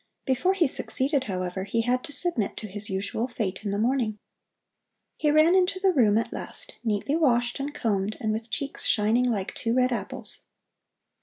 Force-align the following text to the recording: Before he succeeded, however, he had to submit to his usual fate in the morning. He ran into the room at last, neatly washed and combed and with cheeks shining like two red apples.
Before 0.25 0.55
he 0.55 0.65
succeeded, 0.67 1.25
however, 1.25 1.63
he 1.63 1.81
had 1.81 2.03
to 2.05 2.11
submit 2.11 2.57
to 2.57 2.67
his 2.67 2.89
usual 2.89 3.27
fate 3.27 3.63
in 3.63 3.69
the 3.69 3.77
morning. 3.77 4.17
He 5.15 5.29
ran 5.29 5.53
into 5.53 5.79
the 5.79 5.93
room 5.93 6.17
at 6.17 6.33
last, 6.33 6.73
neatly 6.83 7.15
washed 7.15 7.59
and 7.59 7.71
combed 7.71 8.17
and 8.19 8.31
with 8.31 8.49
cheeks 8.49 8.83
shining 8.85 9.25
like 9.25 9.53
two 9.53 9.75
red 9.75 9.91
apples. 9.91 10.39